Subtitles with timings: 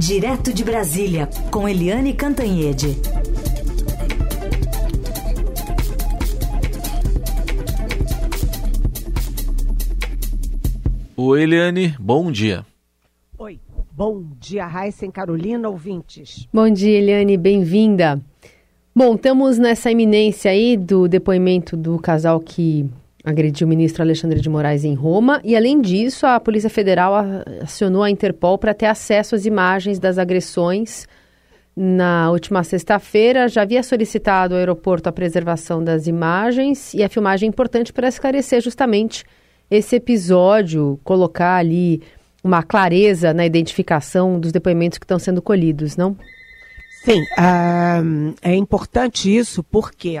[0.00, 2.96] Direto de Brasília, com Eliane Cantanhede.
[11.14, 12.64] Oi, Eliane, bom dia.
[13.36, 13.60] Oi,
[13.92, 16.48] bom dia, Raíssa Carolina, ouvintes.
[16.50, 18.18] Bom dia, Eliane, bem-vinda.
[18.96, 22.88] Bom, estamos nessa iminência aí do depoimento do casal que
[23.24, 25.40] agrediu o ministro Alexandre de Moraes em Roma.
[25.44, 27.14] E, além disso, a Polícia Federal
[27.62, 31.06] acionou a Interpol para ter acesso às imagens das agressões.
[31.76, 37.46] Na última sexta-feira, já havia solicitado ao aeroporto a preservação das imagens e a filmagem
[37.46, 39.24] é importante para esclarecer justamente
[39.70, 42.02] esse episódio, colocar ali
[42.42, 46.16] uma clareza na identificação dos depoimentos que estão sendo colhidos, não?
[47.04, 50.20] Sim, uh, é importante isso porque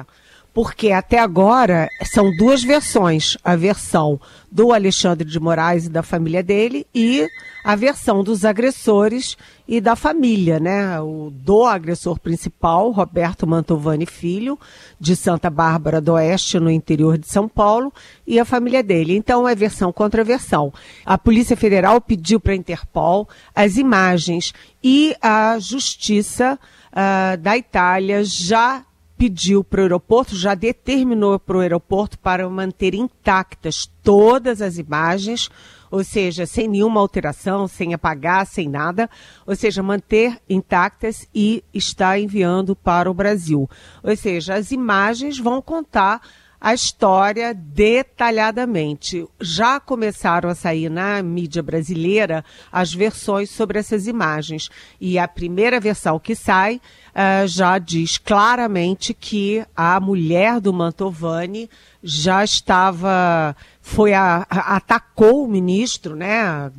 [0.52, 6.42] porque até agora são duas versões: a versão do Alexandre de Moraes e da família
[6.42, 7.26] dele e
[7.62, 9.36] a versão dos agressores
[9.68, 11.00] e da família, né?
[11.00, 14.58] O do agressor principal, Roberto Mantovani Filho,
[14.98, 17.92] de Santa Bárbara do Oeste, no interior de São Paulo,
[18.26, 19.16] e a família dele.
[19.16, 20.72] Então é versão contra versão.
[21.06, 26.58] A Polícia Federal pediu para a Interpol as imagens e a Justiça
[26.90, 28.82] uh, da Itália já
[29.20, 35.50] pediu para o aeroporto, já determinou para o aeroporto para manter intactas todas as imagens,
[35.90, 39.10] ou seja, sem nenhuma alteração, sem apagar, sem nada,
[39.46, 43.68] ou seja, manter intactas e está enviando para o Brasil.
[44.02, 46.22] Ou seja, as imagens vão contar
[46.60, 49.26] a história detalhadamente.
[49.40, 54.68] Já começaram a sair na mídia brasileira as versões sobre essas imagens.
[55.00, 61.70] E a primeira versão que sai uh, já diz claramente que a mulher do Mantovani
[62.02, 66.70] já estava foi a, a, atacou o ministro, né,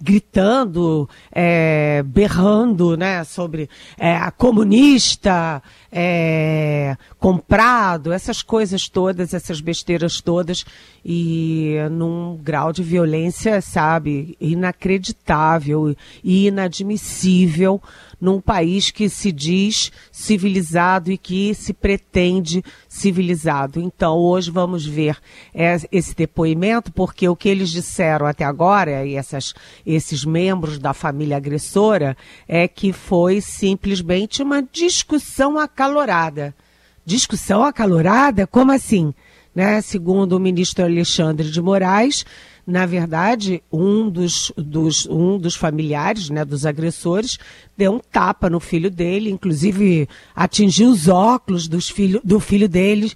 [0.00, 10.64] gritando, é, berrando, né, sobre é, comunista, é, comprado, essas coisas todas, essas besteiras todas,
[11.04, 17.80] e num grau de violência, sabe, inacreditável e inadmissível
[18.20, 23.80] num país que se diz civilizado e que se pretende civilizado.
[23.80, 25.18] Então, hoje vamos ver
[25.90, 29.54] esse depoimento, porque o que eles disseram até agora, e essas,
[29.86, 36.54] esses membros da família agressora, é que foi simplesmente uma discussão acalorada.
[37.04, 38.46] Discussão acalorada?
[38.46, 39.14] Como assim?
[39.58, 39.80] Né?
[39.80, 42.24] Segundo o ministro Alexandre de Moraes,
[42.64, 47.40] na verdade, um dos, dos, um dos familiares, né, dos agressores,
[47.76, 53.12] deu um tapa no filho dele, inclusive atingiu os óculos dos filho, do filho dele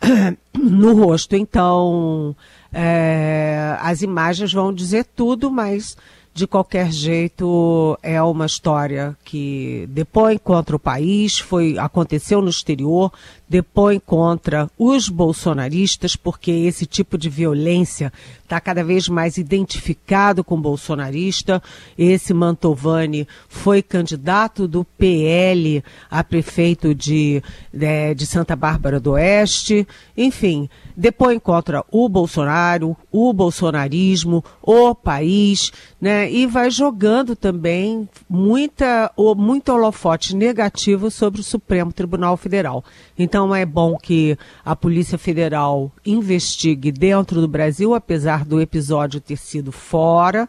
[0.58, 1.36] no rosto.
[1.36, 2.34] Então,
[2.72, 5.98] é, as imagens vão dizer tudo, mas
[6.34, 13.12] de qualquer jeito é uma história que depõe contra o país, foi aconteceu no exterior,
[13.48, 18.12] depõe contra os bolsonaristas, porque esse tipo de violência
[18.42, 21.62] está cada vez mais identificado com bolsonarista.
[21.96, 29.12] Esse Mantovani foi candidato do PL a prefeito de, de, é, de Santa Bárbara do
[29.12, 29.86] Oeste.
[30.16, 35.70] Enfim, depõe contra o Bolsonaro, o bolsonarismo, o país,
[36.00, 36.23] né?
[36.28, 42.84] E vai jogando também muita, muito holofote negativo sobre o Supremo Tribunal Federal.
[43.18, 49.36] Então, é bom que a Polícia Federal investigue dentro do Brasil, apesar do episódio ter
[49.36, 50.48] sido fora,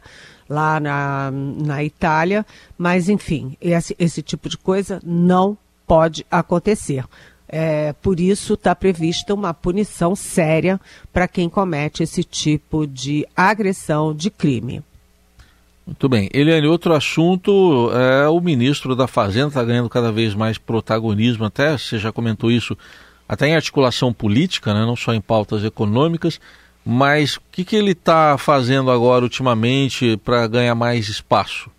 [0.49, 2.45] lá na, na Itália,
[2.77, 5.57] mas enfim, esse, esse tipo de coisa não
[5.87, 7.03] pode acontecer.
[7.47, 10.79] É, por isso está prevista uma punição séria
[11.13, 14.83] para quem comete esse tipo de agressão de crime.
[15.85, 16.29] Muito bem.
[16.33, 21.77] Eliane, outro assunto é o ministro da Fazenda está ganhando cada vez mais protagonismo, até
[21.77, 22.75] você já comentou isso,
[23.29, 26.39] até em articulação política, né, não só em pautas econômicas,
[26.83, 31.69] mas o que, que ele está fazendo agora ultimamente para ganhar mais espaço?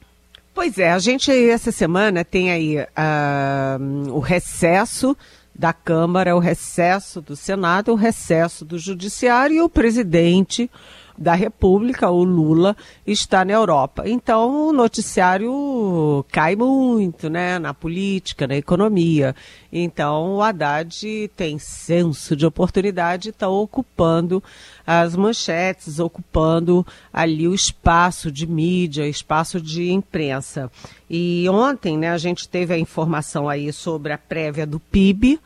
[0.55, 5.17] Pois é, a gente essa semana tem aí uh, o recesso
[5.55, 10.71] da Câmara, o recesso do Senado, o recesso do Judiciário e o presidente
[11.19, 12.77] da República, o Lula,
[13.07, 14.03] está na Europa.
[14.07, 19.35] Então o noticiário cai muito, né, na política, na economia.
[19.73, 24.43] Então o Haddad tem senso de oportunidade, está ocupando
[24.87, 30.71] as manchetes, ocupando ali o espaço de mídia, espaço de imprensa.
[31.09, 35.41] E ontem, né, a gente teve a informação aí sobre a prévia do PIB,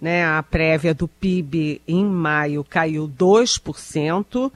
[0.00, 4.50] né, a prévia do PIB em maio caiu 2%,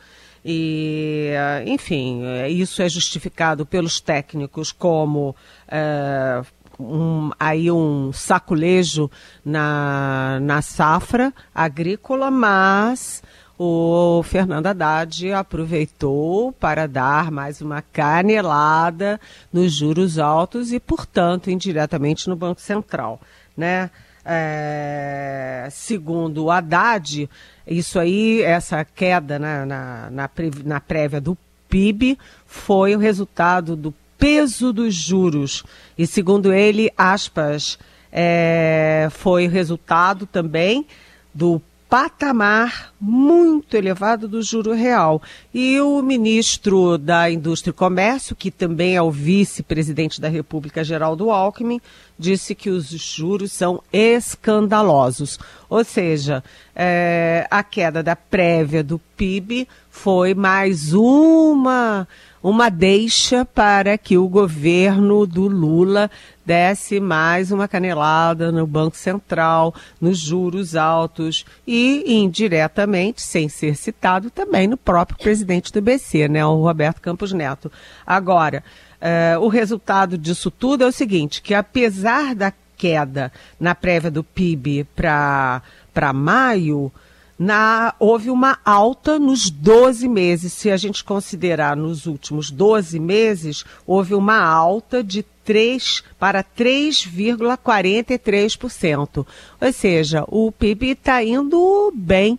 [0.45, 1.31] E,
[1.67, 5.35] enfim, isso é justificado pelos técnicos como
[5.67, 6.43] é,
[6.79, 9.11] um, aí um saculejo
[9.45, 13.23] na, na safra agrícola, mas
[13.59, 19.21] o Fernando Haddad aproveitou para dar mais uma canelada
[19.53, 23.21] nos juros altos e, portanto, indiretamente no Banco Central.
[23.57, 23.91] Né?
[24.25, 27.29] É, segundo o Haddad,
[27.67, 30.31] isso aí, essa queda na, na, na,
[30.65, 31.37] na prévia do
[31.69, 35.65] PIB foi o resultado do peso dos juros.
[35.99, 37.79] E segundo ele, aspas,
[38.13, 40.87] é, foi o resultado também
[41.35, 41.61] do
[41.95, 45.23] patamar muito elevado do juro real.
[45.55, 51.31] E o ministro da Indústria e Comércio, que também é o vice-presidente da República, Geraldo
[51.31, 51.81] Alckmin,
[52.19, 55.39] disse que os juros são escandalosos.
[55.71, 56.43] Ou seja,
[56.75, 62.09] é, a queda da prévia do PIB foi mais uma
[62.45, 66.11] uma deixa para que o governo do Lula
[66.45, 74.31] desse mais uma canelada no Banco Central, nos juros altos e, indiretamente, sem ser citado,
[74.31, 77.73] também no próprio presidente do BC, né, o Roberto Campos Neto.
[78.07, 78.63] Agora,
[79.01, 84.23] eh, o resultado disso tudo é o seguinte, que apesar da queda na prévia do
[84.23, 86.93] PIB para maio,
[87.39, 90.53] na, houve uma alta nos 12 meses.
[90.53, 99.27] Se a gente considerar nos últimos 12 meses, houve uma alta de 3 para 3,43%.
[99.61, 102.39] Ou seja, o PIB está indo bem.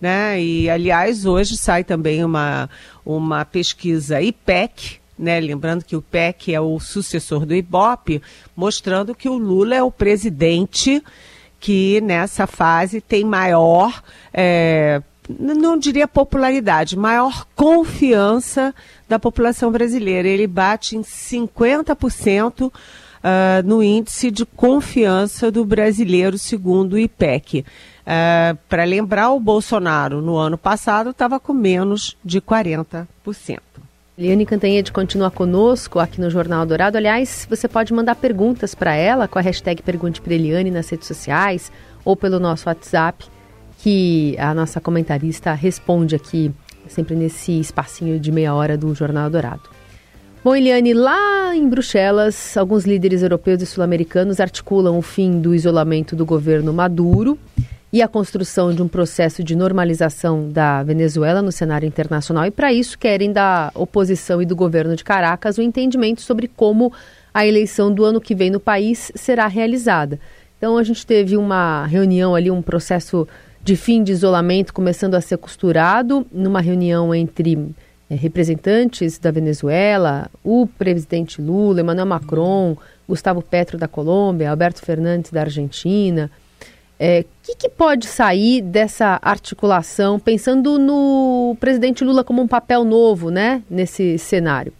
[0.00, 0.42] Né?
[0.42, 2.70] E, aliás, hoje sai também uma,
[3.04, 5.40] uma pesquisa IPEC, né?
[5.40, 8.20] Lembrando que o PEC é o sucessor do IBOP,
[8.54, 11.02] mostrando que o Lula é o presidente
[11.60, 18.74] que nessa fase tem maior, é, não diria popularidade, maior confiança
[19.08, 20.28] da população brasileira.
[20.28, 22.72] Ele bate em 50% uh,
[23.22, 27.60] ah, no índice de confiança do brasileiro, segundo o IPEC.
[27.60, 33.06] Uh, Para lembrar, o Bolsonaro no ano passado estava com menos de 40%.
[34.18, 36.96] Eliane Cantanhede continua conosco aqui no Jornal Dourado.
[36.96, 41.06] Aliás, você pode mandar perguntas para ela com a hashtag Pergunte para Eliane nas redes
[41.06, 41.70] sociais
[42.02, 43.26] ou pelo nosso WhatsApp,
[43.78, 46.50] que a nossa comentarista responde aqui,
[46.88, 49.68] sempre nesse espacinho de meia hora do Jornal Dourado.
[50.42, 56.16] Bom, Eliane, lá em Bruxelas, alguns líderes europeus e sul-americanos articulam o fim do isolamento
[56.16, 57.38] do governo Maduro
[57.92, 62.44] e a construção de um processo de normalização da Venezuela no cenário internacional.
[62.44, 66.48] E para isso querem da oposição e do governo de Caracas o um entendimento sobre
[66.48, 66.92] como
[67.32, 70.18] a eleição do ano que vem no país será realizada.
[70.58, 73.26] Então a gente teve uma reunião ali, um processo
[73.62, 77.74] de fim de isolamento começando a ser costurado, numa reunião entre
[78.08, 82.76] é, representantes da Venezuela, o presidente Lula, Emmanuel Macron,
[83.08, 86.30] Gustavo Petro da Colômbia, Alberto Fernandes da Argentina.
[86.98, 92.84] O é, que, que, pode sair dessa articulação, pensando no presidente Lula como um papel
[92.84, 94.72] novo, né, nesse cenário?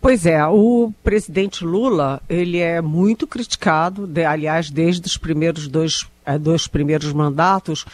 [0.00, 6.06] Pois é, o presidente Lula, ele é muito criticado, de, aliás, desde os primeiros dois,
[6.26, 7.86] é, dois primeiros mandatos,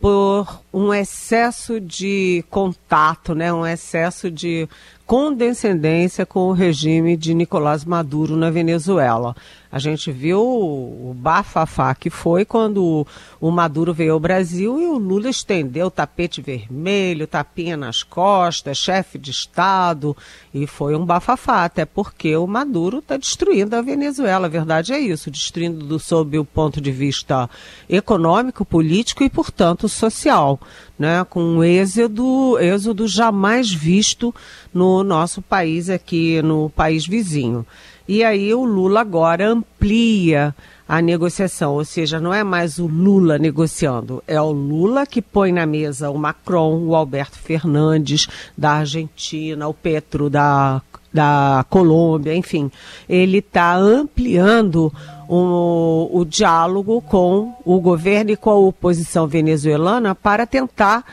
[0.00, 4.68] por um excesso de contato, né, um excesso de
[5.08, 9.34] condescendência com o regime de Nicolás Maduro na Venezuela.
[9.70, 13.06] A gente viu o bafafá que foi quando
[13.38, 19.18] o Maduro veio ao Brasil e o Lula estendeu tapete vermelho, tapinha nas costas, chefe
[19.18, 20.16] de Estado,
[20.52, 24.46] e foi um bafafá, até porque o Maduro está destruindo a Venezuela.
[24.46, 27.48] A verdade é isso, destruindo do, sob o ponto de vista
[27.90, 30.58] econômico, político e, portanto, social,
[30.98, 31.26] né?
[31.28, 34.34] com um êxodo, êxodo jamais visto
[34.78, 37.66] no nosso país aqui, no país vizinho.
[38.06, 40.54] E aí o Lula agora amplia
[40.88, 45.52] a negociação, ou seja, não é mais o Lula negociando, é o Lula que põe
[45.52, 50.80] na mesa o Macron, o Alberto Fernandes da Argentina, o Petro da,
[51.12, 52.70] da Colômbia, enfim,
[53.06, 54.90] ele está ampliando
[55.28, 61.04] o, o diálogo com o governo e com a oposição venezuelana para tentar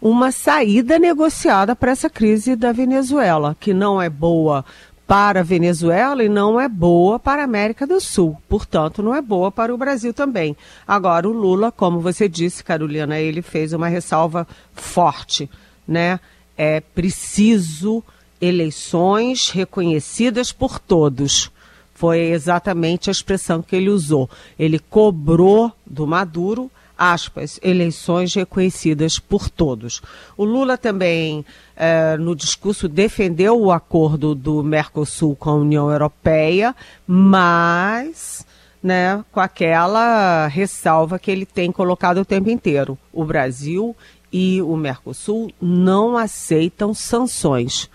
[0.00, 4.64] uma saída negociada para essa crise da Venezuela, que não é boa
[5.06, 8.40] para a Venezuela e não é boa para a América do Sul.
[8.48, 10.56] Portanto, não é boa para o Brasil também.
[10.86, 15.50] Agora, o Lula, como você disse, Carolina, ele fez uma ressalva forte,
[15.86, 16.20] né?
[16.56, 18.04] É preciso
[18.40, 21.50] eleições reconhecidas por todos.
[21.92, 24.30] Foi exatamente a expressão que ele usou.
[24.56, 30.02] Ele cobrou do Maduro aspas, eleições reconhecidas por todos.
[30.36, 36.76] O Lula também, eh, no discurso, defendeu o acordo do Mercosul com a União Europeia,
[37.06, 38.44] mas
[38.82, 42.98] né, com aquela ressalva que ele tem colocado o tempo inteiro.
[43.10, 43.96] O Brasil
[44.30, 47.88] e o Mercosul não aceitam sanções.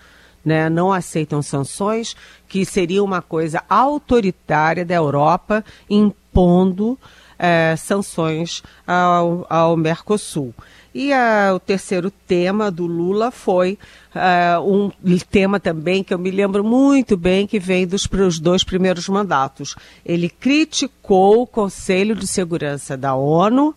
[0.44, 2.14] Né, não aceitam sanções,
[2.48, 6.96] que seria uma coisa autoritária da Europa impondo
[7.38, 10.54] é, sanções ao, ao Mercosul.
[10.98, 13.78] E a, o terceiro tema do Lula foi
[14.14, 18.08] uh, um tema também que eu me lembro muito bem que vem dos
[18.40, 19.76] dois primeiros mandatos.
[20.06, 23.74] Ele criticou o Conselho de Segurança da ONU,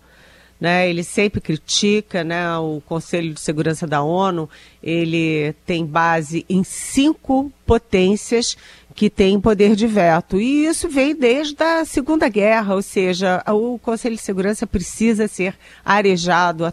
[0.62, 4.50] né, ele sempre critica né, o Conselho de Segurança da ONU,
[4.82, 8.58] ele tem base em cinco potências
[9.00, 10.42] que tem poder de veto.
[10.42, 15.56] E isso vem desde a Segunda Guerra, ou seja, o Conselho de Segurança precisa ser
[15.86, 16.66] arejado,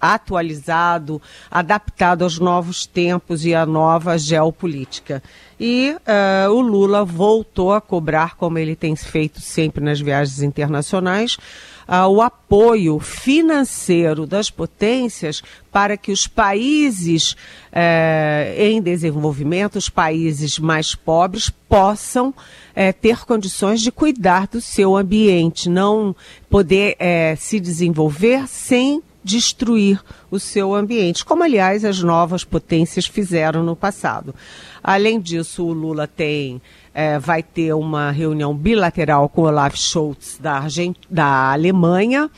[0.00, 5.22] atualizado, adaptado aos novos tempos e à nova geopolítica.
[5.60, 11.36] E uh, o Lula voltou a cobrar, como ele tem feito sempre nas viagens internacionais,
[11.90, 15.42] uh, o apoio financeiro das potências
[15.72, 22.32] para que os países uh, em desenvolvimento, os países mais pobres, possam
[22.74, 26.16] eh, ter condições de cuidar do seu ambiente, não
[26.48, 33.62] poder eh, se desenvolver sem destruir o seu ambiente, como aliás as novas potências fizeram
[33.62, 34.34] no passado.
[34.82, 36.60] Além disso, o Lula tem
[37.00, 40.96] é, vai ter uma reunião bilateral com Olaf Scholz da, Argent...
[41.08, 42.30] da Alemanha.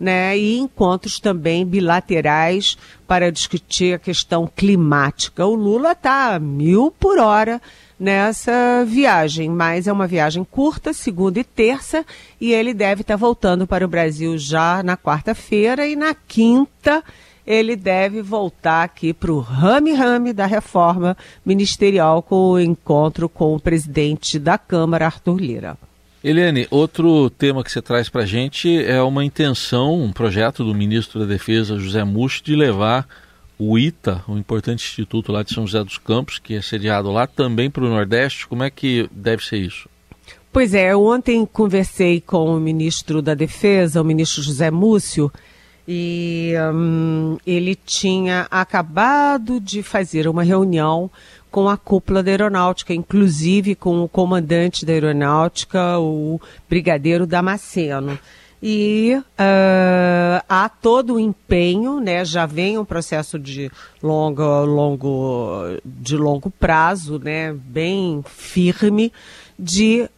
[0.00, 5.44] Né, e encontros também bilaterais para discutir a questão climática.
[5.44, 7.60] O Lula está mil por hora
[7.98, 12.06] nessa viagem, mas é uma viagem curta, segunda e terça,
[12.40, 17.02] e ele deve estar tá voltando para o Brasil já na quarta-feira e na quinta
[17.48, 23.60] ele deve voltar aqui para o rame-rame da reforma ministerial com o encontro com o
[23.60, 25.78] presidente da Câmara, Arthur Lira.
[26.22, 30.74] Eliane, outro tema que você traz para a gente é uma intenção, um projeto do
[30.74, 33.08] ministro da Defesa, José Muxo, de levar
[33.58, 37.10] o ITA, o um importante instituto lá de São José dos Campos, que é sediado
[37.10, 38.46] lá, também para o Nordeste.
[38.46, 39.88] Como é que deve ser isso?
[40.52, 45.32] Pois é, ontem conversei com o ministro da Defesa, o ministro José Múcio,
[45.90, 51.10] e um, ele tinha acabado de fazer uma reunião
[51.50, 58.18] com a cúpula da aeronáutica, inclusive com o comandante da aeronáutica, o brigadeiro Damasceno.
[58.62, 62.22] E uh, há todo o empenho, né?
[62.24, 63.70] Já vem um processo de
[64.02, 67.54] longo, longo, de longo prazo, né?
[67.54, 69.10] Bem firme
[69.58, 70.08] de uh,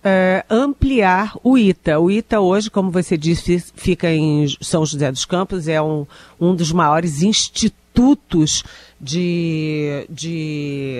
[0.54, 1.98] ampliar o ITA.
[1.98, 6.06] O ITA hoje, como você disse, fica em São José dos Campos, é um,
[6.38, 8.62] um dos maiores institutos
[9.00, 10.98] de, de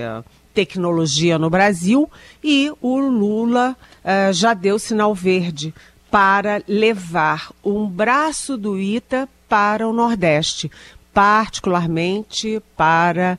[0.55, 2.11] tecnologia no Brasil
[2.43, 5.75] e o Lula uh, já deu sinal verde
[6.11, 10.71] para levar um braço do ITA para o Nordeste,
[11.13, 13.39] particularmente para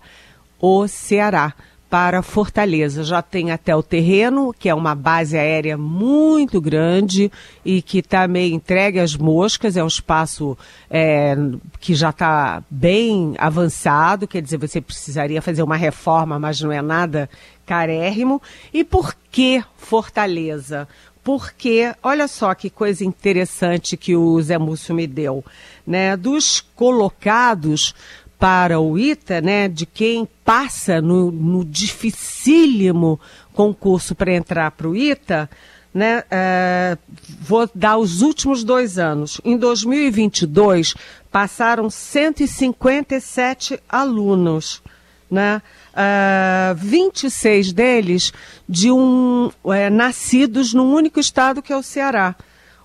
[0.60, 1.56] o Ceará
[1.92, 3.04] para Fortaleza.
[3.04, 7.30] Já tem até o terreno, que é uma base aérea muito grande
[7.66, 9.76] e que está meio entregue às moscas.
[9.76, 10.58] É um espaço
[10.90, 11.36] é,
[11.82, 16.82] que já está bem avançado, quer dizer, você precisaria fazer uma reforma, mas não é
[16.82, 17.30] nada
[17.66, 18.42] carérrimo.
[18.74, 20.88] E por que Fortaleza?
[21.22, 25.44] Porque, olha só que coisa interessante que o Zé Múcio me deu,
[25.86, 26.18] né?
[26.18, 27.94] Dos colocados
[28.42, 33.20] para o ITA, né, de quem passa no, no dificílimo
[33.54, 35.48] concurso para entrar para o ITA,
[35.94, 36.98] né, uh,
[37.40, 39.40] vou dar os últimos dois anos.
[39.46, 40.96] Em 2022,
[41.32, 44.82] passaram 157 alunos,
[45.30, 45.62] né,
[45.94, 48.34] uh, 26 deles
[48.68, 52.36] de um, é, nascidos num único estado que é o Ceará.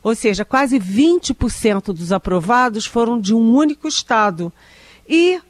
[0.02, 4.52] Ou seja, quase 20% dos aprovados foram de um único estado.
[5.08, 5.40] E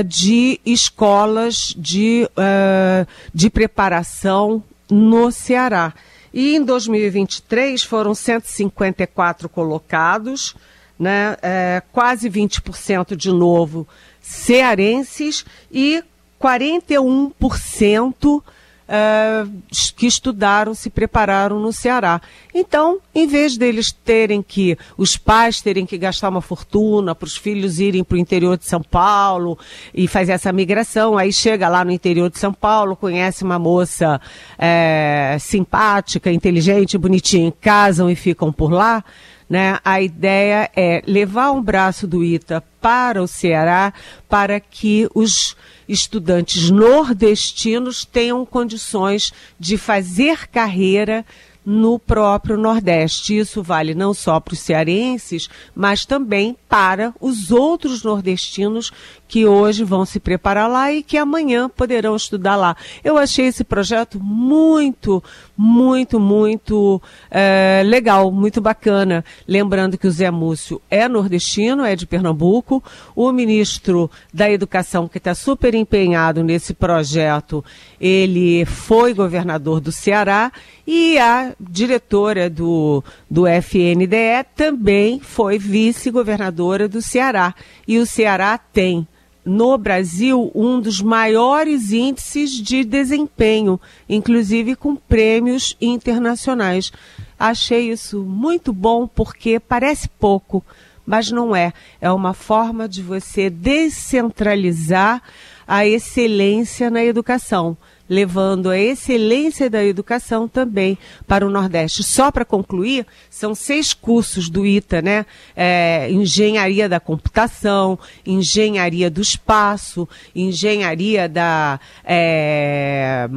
[0.05, 5.93] de escolas de, uh, de preparação no Ceará.
[6.39, 10.55] E em 2023 foram 154 colocados,
[10.99, 13.87] né, é, quase 20% de novo
[14.21, 16.03] cearenses e
[16.39, 18.43] 41%
[18.87, 19.49] uh,
[19.95, 22.21] que estudaram, se prepararam no Ceará.
[22.53, 27.37] Então, em vez deles terem que, os pais terem que gastar uma fortuna para os
[27.37, 29.57] filhos irem para o interior de São Paulo
[29.93, 34.19] e fazer essa migração, aí chega lá no interior de São Paulo, conhece uma moça
[34.57, 39.03] é, simpática, inteligente, bonitinha, casam e ficam por lá.
[39.49, 39.79] Né?
[39.83, 43.93] A ideia é levar um braço do ITA para o Ceará
[44.27, 45.55] para que os
[45.87, 51.25] estudantes nordestinos tenham condições de fazer carreira
[51.65, 53.37] no próprio Nordeste.
[53.37, 58.89] Isso vale não só para os cearenses, mas também para os outros nordestinos
[59.27, 62.75] que hoje vão se preparar lá e que amanhã poderão estudar lá.
[63.03, 65.23] Eu achei esse projeto muito,
[65.55, 69.25] muito, muito é, legal, muito bacana.
[69.47, 72.83] Lembrando que o Zé Múcio é nordestino, é de Pernambuco.
[73.15, 77.63] O ministro da Educação, que está super empenhado nesse projeto,
[77.99, 80.51] ele foi governador do Ceará
[80.85, 87.53] e a diretora do, do FNDE também foi vice-governadora do Ceará.
[87.85, 89.05] E o Ceará tem
[89.47, 96.91] no Brasil um dos maiores índices de desempenho, inclusive com prêmios internacionais.
[97.39, 100.61] Achei isso muito bom porque parece pouco,
[101.05, 101.71] mas não é.
[102.01, 105.23] É uma forma de você descentralizar
[105.65, 107.77] a excelência na educação
[108.09, 110.97] levando a excelência da educação também
[111.27, 112.03] para o Nordeste.
[112.03, 115.25] Só para concluir, são seis cursos do ITA, né?
[115.55, 121.79] É, engenharia da computação, engenharia do espaço, engenharia da.
[122.03, 123.27] É...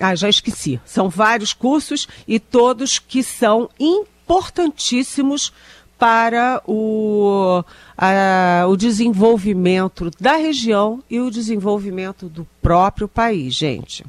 [0.00, 0.80] Ah, já esqueci.
[0.84, 5.52] São vários cursos e todos que são importantíssimos
[5.98, 7.64] para o,
[7.96, 14.04] a, o desenvolvimento da região e o desenvolvimento do próprio país, gente.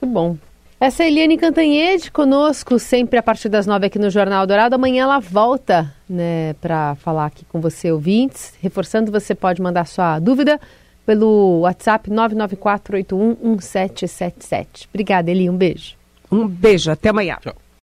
[0.00, 0.36] Muito bom.
[0.78, 4.74] Essa é a Eliane Cantanhede conosco, sempre a partir das nove aqui no Jornal Dourado.
[4.74, 8.52] Amanhã ela volta né, para falar aqui com você, ouvintes.
[8.60, 10.60] Reforçando, você pode mandar sua dúvida
[11.06, 14.86] pelo WhatsApp 994811777.
[14.92, 15.48] Obrigada, Eli.
[15.48, 15.94] Um beijo.
[16.30, 16.90] Um beijo.
[16.90, 17.38] Até amanhã.
[17.40, 17.54] Tchau.